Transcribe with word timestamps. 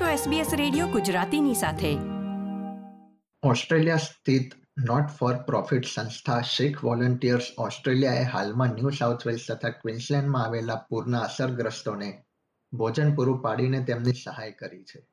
છો 0.00 0.30
SBS 0.30 0.56
radio 0.56 0.86
ગુજરાતીની 0.86 1.54
સાથે. 1.54 1.96
ઓસ્ટ્રેલિયા 3.42 3.96
સ્થિત 3.96 4.54
નોટ 4.86 5.06
ફોર 5.06 5.36
પ્રોફિટ 5.36 5.84
સંસ્થા 5.84 6.40
શીખ 6.40 6.84
વોલન્ટિયર્સ 6.84 7.46
ઓસ્ટ્રેલિયાએ 7.58 8.22
હાલમાં 8.22 8.68
ન્યૂ 8.68 8.90
સાઉથ 8.90 9.26
વેલ્સ 9.26 9.46
તથા 9.50 9.68
ક્વિન્સલેન્ડમાં 9.68 10.44
આવેલા 10.44 10.74
પૂરના 10.74 11.18
અસરગ્રસ્તોને 11.18 12.22
ભોજન 12.72 13.14
પૂરું 13.14 13.42
પાડીને 13.42 13.84
તેમની 13.84 14.12
સહાય 14.12 14.50
કરી 14.50 14.82
છે. 14.82 15.06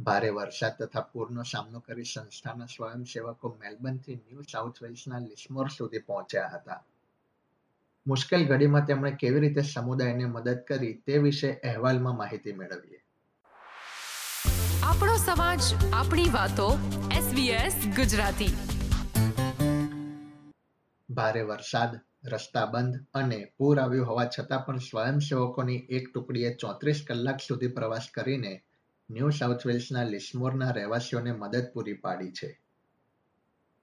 ભારે 0.00 0.28
વરસાદ 0.28 0.82
તથા 0.82 1.00
પૂરનો 1.00 1.42
સામનો 1.42 1.80
કરી 1.80 2.04
સંસ્થાના 2.04 2.66
સ્વયંસેવકો 2.66 3.58
મેલબર્નથી 3.60 4.14
ન્યૂ 4.14 4.42
સાઉથ 4.52 4.82
વેલ્સના 4.82 5.18
લિસ્મોર 5.18 5.68
સુધી 5.68 5.98
પહોંચ્યા 5.98 6.50
હતા. 6.54 6.84
મુશ્કેલ 8.06 8.46
ઘડીમાં 8.46 8.86
તેમણે 8.86 9.10
કેવી 9.10 9.40
રીતે 9.40 9.62
સમુદાયને 9.62 10.24
મદદ 10.24 10.58
કરી 10.58 10.92
તે 10.92 11.18
વિશે 11.18 11.52
અહેવાલમાં 11.52 12.16
માહિતી 12.16 12.52
મેળવીએ. 12.52 13.02
આપણો 14.82 15.16
સમાજ, 15.16 15.60
આપણી 15.92 16.28
વાતો 16.28 16.78
SBS 17.10 17.96
ગુજરાતી. 17.96 18.56
ભારે 21.10 21.42
વરસાદ, 21.42 22.00
રસ્તા 22.24 22.66
બંધ 22.66 23.06
અને 23.14 23.52
પૂર 23.58 23.80
આવ્યું 23.80 24.06
હોવા 24.06 24.24
છતાં 24.38 24.66
પણ 24.66 24.78
સ્વયંસેવકોની 24.78 25.76
એક 25.76 26.12
ટુકડીએ 26.14 26.54
ચોત્રીસ 26.54 27.04
કલાક 27.08 27.40
સુધી 27.48 27.68
પ્રવાસ 27.68 28.08
કરીને 28.14 28.64
ન્યૂ 29.10 29.30
સાઉથ 29.30 29.66
વેલ્સના 29.66 30.02
લિસ્મોરના 30.02 30.70
રહેવાસીઓને 30.70 31.32
મદદ 31.32 31.66
પૂરી 31.74 31.92
પાડી 31.92 32.30
છે. 32.30 32.60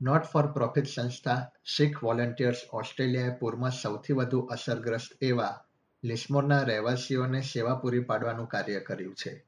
નોટ 0.02 0.24
ફોર 0.24 0.52
પ્રોફિટ 0.52 0.88
સંસ્થા 0.88 1.52
શીખ 1.66 2.04
વોલેન્ટિયર્સ 2.04 2.58
ઓસ્ટ્રેલિયાએ 2.74 3.30
પૂરમાં 3.30 3.72
સૌથી 3.72 4.14
વધુ 4.14 4.40
અસરગ્રસ્ત 4.40 5.24
એવા 5.24 5.64
લિસ્મોરના 6.04 6.62
રહેવાસીઓને 6.62 7.42
સેવા 7.42 7.76
પૂરી 7.76 8.00
પાડવાનું 8.00 8.48
કાર્ય 8.48 8.80
કર્યું 8.80 9.16
છે. 9.16 9.46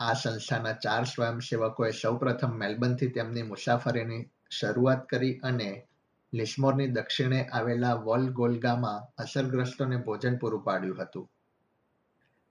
આ 0.00 0.14
સંસ્થાના 0.14 0.80
ચાર 0.82 1.04
સ્વયંસેવકોએ 1.04 1.92
સૌપ્રથમ 2.00 2.52
મેલબર્નથી 2.54 3.14
તેમની 3.14 3.42
મુસાફરીની 3.42 4.26
શરૂઆત 4.50 5.02
કરી 5.06 5.32
અને 5.42 5.70
લિસ્મોરની 6.32 6.92
દક્ષિણે 6.92 7.40
આવેલા 7.52 7.96
વોલગોલ્ગામાં 8.04 9.08
અસરગ્રસ્તોને 9.18 9.98
ભોજન 10.06 10.38
પૂરું 10.38 10.62
પાડ્યું 10.62 11.00
હતું. 11.00 11.26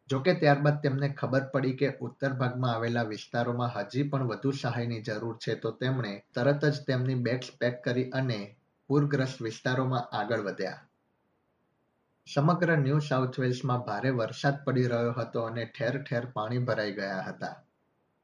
જોકે 0.10 0.34
ત્યારબાદ 0.34 0.78
તેમને 0.82 1.08
ખબર 1.14 1.46
પડી 1.54 1.76
કે 1.76 1.88
ઉત્તર 2.00 2.34
ભાગમાં 2.34 2.74
આવેલા 2.74 3.06
વિસ્તારોમાં 3.06 3.74
હજી 3.76 4.04
પણ 4.04 4.30
વધુ 4.32 4.54
સહાયની 4.54 5.02
જરૂર 5.02 5.38
છે, 5.38 5.56
તો 5.56 5.72
તેમણે 5.72 6.14
તરત 6.34 6.62
જ 6.66 6.86
તેમની 6.86 7.16
બેગ્સ 7.22 7.50
પેક 7.60 7.82
કરી 7.84 8.10
અને 8.14 8.40
પૂરગ્રસ્ત 8.90 9.42
વિસ્તારોમાં 9.42 10.10
આગળ 10.12 10.46
વધ્યા. 10.50 10.87
સમગ્ર 12.34 12.78
ન્યૂ 12.78 13.00
સાઉથ 13.00 13.40
વેલ્સમાં 13.40 13.80
ભારે 13.80 14.10
વરસાદ 14.10 14.56
પડી 14.66 14.88
રહ્યો 14.88 15.12
હતો 15.12 15.42
અને 15.42 15.66
ઠેર 15.66 16.04
ઠેર 16.04 16.26
પાણી 16.26 16.58
ભરાઈ 16.58 16.92
ગયા 16.92 17.22
હતા 17.22 17.56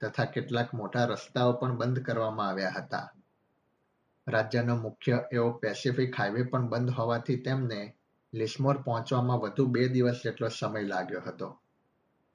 તથા 0.02 0.26
કેટલાક 0.26 0.74
મોટા 0.74 1.06
રસ્તાઓ 1.06 1.54
પણ 1.54 1.78
બંધ 1.78 2.00
કરવામાં 2.00 2.48
આવ્યા 2.48 2.70
હતા. 2.70 3.14
રાજ્યનો 4.28 4.76
મુખ્ય 4.76 5.24
એવો 5.32 5.52
પેસિફિક 5.52 6.20
હાઈવે 6.20 6.44
પણ 6.44 6.70
બંધ 6.70 7.00
હોવાથી 7.00 7.36
તેમને 7.36 7.94
લિસ્મોર 8.34 8.82
પહોંચવામાં 8.82 9.40
વધુ 9.40 9.66
બે 9.66 9.88
દિવસ 9.88 10.22
જેટલો 10.24 10.48
સમય 10.48 10.82
લાગ્યો 10.82 11.22
હતો. 11.28 11.60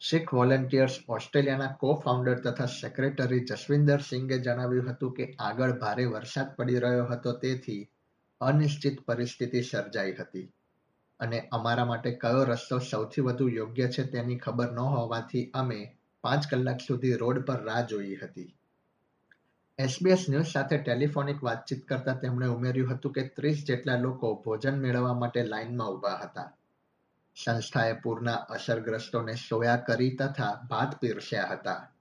શીખ 0.01 0.35
વોલેન્ટિયર્સ 0.35 1.01
ઓસ્ટ્રેલિયાના 1.09 1.73
કો 1.81 1.95
ફાઉન્ડર 2.05 2.39
તથા 2.41 2.67
સેક્રેટરી 2.67 3.45
જસવિંદર 3.45 4.01
સિંઘે 4.01 4.39
જણાવ્યું 4.39 4.93
હતું 4.93 5.13
કે 5.13 5.35
આગળ 5.39 5.73
ભારે 5.73 6.05
વરસાદ 6.05 6.57
પડી 6.57 6.79
રહ્યો 6.79 7.07
હતો 7.07 7.33
તેથી 7.33 7.91
અનિશ્ચિત 8.41 9.05
પરિસ્થિતિ 9.07 9.63
સર્જાઈ 9.63 10.15
હતી. 10.15 10.53
અને 11.21 11.49
અમારા 11.53 11.85
માટે 11.85 12.11
કયો 12.13 12.45
રસ્તો 12.45 12.79
સૌથી 12.79 13.21
વધુ 13.21 13.49
યોગ્ય 13.49 13.89
છે 13.89 14.03
તેની 14.03 14.39
ખબર 14.39 14.73
ન 14.73 14.79
હોવાથી 14.79 15.51
અમે 15.55 15.99
પાંચ 16.21 16.47
કલાક 16.51 16.81
સુધી 16.81 17.17
રોડ 17.17 17.47
પર 17.47 17.65
રાહ 17.65 17.87
જોઈ 17.87 18.17
હતી. 18.17 18.55
એસબીએસ 19.79 20.29
ન્યૂઝ 20.29 20.53
સાથે 20.53 20.77
ટેલિફોનિક 20.77 21.43
વાતચીત 21.43 21.85
કરતા 21.85 22.15
તેમણે 22.15 22.47
ઉમેર્યું 22.47 22.95
હતું 22.95 23.13
કે 23.13 23.23
ત્રીસ 23.37 23.65
જેટલા 23.65 23.97
લોકો 23.97 24.35
ભોજન 24.45 24.79
મેળવવા 24.79 25.15
માટે 25.15 25.43
લાઇનમાં 25.43 25.89
ઊભા 25.89 26.17
હતા. 26.17 26.53
સંસ્થાએ 27.37 27.95
પૂરના 27.95 28.35
અસરગ્રસ્તોને 28.35 29.35
સોયા 29.37 29.77
કરી 29.77 30.11
તથા 30.11 30.67
ભાત 30.71 31.01
પીરસ્યા 31.01 31.47
હતા. 31.47 31.93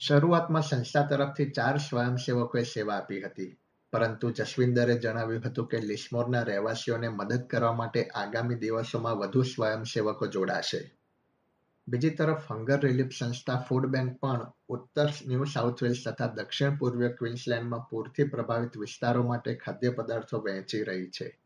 શરૂઆતમાં 0.00 0.62
સંસ્થા 0.62 1.02
તરફથી 1.02 1.50
ચાર 1.50 1.78
સ્વયંસેવકોએ 1.78 2.64
સેવા 2.64 2.96
આપી 2.96 3.22
હતી. 3.22 3.58
પરંતુ 3.92 4.30
જસવિંદરે 4.30 4.98
જણાવ્યું 4.98 5.42
હતું 5.42 5.66
કે 5.66 5.78
લિસ્મોરના 5.78 6.42
રહેવાસીઓને 6.42 7.08
મદદ 7.08 7.46
કરવા 7.46 7.72
માટે 7.72 8.04
આગામી 8.04 8.54
દિવસોમાં 8.54 9.16
વધુ 9.16 9.42
સ્વયંસેવકો 9.42 10.26
જોડાશે. 10.26 10.80
બીજી 11.88 12.10
તરફ, 12.10 12.52
હંગર 12.52 12.80
રિલીફ 12.80 13.12
સંસ્થા 13.18 13.64
ફૂડ 13.68 13.86
બેંક 13.86 14.20
પણ 14.20 14.46
ઉત્તર 14.68 15.10
ન્યૂ 15.26 15.44
સાઉથ 15.44 15.82
વેલ્સ 15.82 16.04
તથા 16.04 16.26
દક્ષિણ 16.26 16.78
પૂર્વીય 16.78 17.08
ક્વિન્સલેન્ડમાં 17.08 17.86
પૂરથી 17.90 18.24
પ્રભાવિત 18.24 18.76
વિસ્તારો 18.76 19.22
માટે 19.22 19.54
ખાદ્ય 19.54 19.90
પદાર્થો 19.90 20.38
વહેંચી 20.38 20.82
રહી 20.84 21.10
છે. 21.10 21.38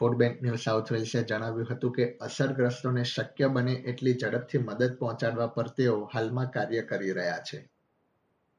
ફૂડ 0.00 0.16
બેંક 0.16 0.42
ન્યૂ 0.42 0.56
સાઉથ 0.56 0.92
વેલ્સે 0.92 1.22
જણાવ્યું 1.22 1.66
હતું 1.70 1.92
કે 1.92 2.16
અસરગ્રસ્તોને 2.20 3.04
શક્ય 3.04 3.48
બને 3.48 3.72
એટલી 3.72 4.14
ઝડપથી 4.14 4.58
મદદ 4.58 4.96
પહોંચાડવા 4.98 5.46
પર 5.46 5.68
તેઓ 5.68 6.04
હાલમાં 6.14 6.50
કાર્ય 6.50 6.82
કરી 6.82 7.12
રહ્યા 7.12 7.38
છે. 7.38 7.68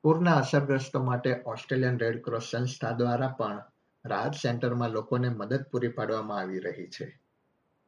પૂરના 0.03 0.33
અસરગ્રસ્તો 0.33 1.03
માટે 1.03 1.43
ઓસ્ટ્રેલિયન 1.45 1.99
રેડક્રોસ 1.99 2.43
સંસ્થા 2.51 2.91
દ્વારા 2.91 3.27
પણ 3.27 3.61
રાહત 4.05 4.33
સેન્ટરમાં 4.33 4.89
લોકોને 4.89 5.29
મદદ 5.29 5.63
પૂરી 5.63 5.87
પાડવામાં 5.87 6.39
આવી 6.39 6.59
રહી 6.59 6.87
છે. 6.87 7.21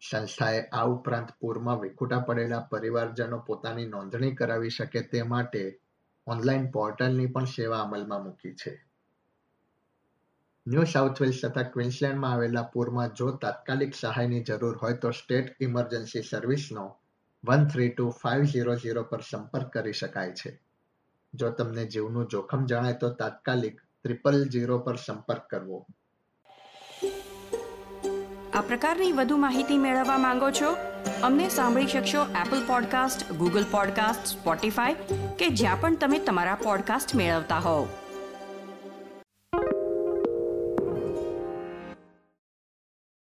સંસ્થાએ 0.10 0.62
આ 0.62 0.84
ઉપરાંત 0.84 1.28
પૂરમાં 1.40 1.80
વિખૂટા 1.80 2.20
પડેલા 2.20 2.60
પરિવારજનો 2.60 3.38
પોતાની 3.38 3.86
નોંધણી 3.86 4.36
કરાવી 4.36 4.70
શકે 4.70 5.02
તે 5.02 5.22
માટે 5.22 5.80
ઓનલાઈન 6.28 6.72
પોર્ટલની 6.72 7.26
પણ 7.26 7.46
સેવા 7.46 7.82
અમલમાં 7.82 8.24
મૂકી 8.24 8.54
છે. 8.54 8.86
ન્યૂ 10.68 10.84
સાઉથ 10.84 11.22
વેલ્સ 11.22 11.46
તથા 11.46 11.64
ક્વિન્સલેન્ડમાં 11.64 12.32
આવેલા 12.32 12.64
પૂરમાં 12.64 13.10
જો 13.14 13.32
તાત્કાલિક 13.32 13.96
સહાયની 13.96 14.44
જરૂર 14.44 14.78
હોય 14.78 14.94
તો 14.94 15.12
સ્ટેટ 15.12 15.56
ઇમરજન્સી 15.60 16.22
સર્વિસનો 16.22 16.98
one 17.46 17.68
three 17.68 17.90
two 17.90 18.10
five 18.10 18.44
zero 18.44 18.76
zero 18.76 19.04
પર 19.04 19.22
સંપર્ક 19.22 19.74
કરી 19.74 19.94
શકાય 19.94 20.32
છે. 20.32 20.65
જો 21.36 21.52
તમને 21.52 21.86
જીવનું 21.86 22.28
જોખમ 22.28 22.66
જણાય 22.66 22.94
તો 22.94 23.10
તાત્કાલિક 23.10 23.82
ત્રિપલ 24.04 24.50
ઝીરો 24.50 24.80
પર 24.80 24.96
સંપર્ક 24.96 25.48
કરવો. 25.50 25.86
આ 28.54 28.62
પ્રકારની 28.62 29.12
વધુ 29.12 29.38
માહિતી 29.38 29.78
મેળવવા 29.78 30.18
માંગો 30.18 30.52
છો? 30.52 30.72
અમને 31.24 31.50
સાંભળી 31.50 31.88
શકશો 31.88 32.24
Apple 32.42 32.66
podcast 32.68 33.32
Google 33.34 33.66
podcast 33.72 34.34
Spotify 34.38 34.94
કે 35.40 35.50
જ્યાં 35.50 35.82
પણ 35.82 35.96
તમે 35.96 36.20
તમારા 36.20 36.56
પોડકાસ્ટ 36.64 37.16
મેળવતા 37.16 37.60
હોવ. 37.60 37.88